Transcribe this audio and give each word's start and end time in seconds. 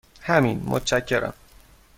همین، 0.21 0.63
متشکرم. 0.65 1.33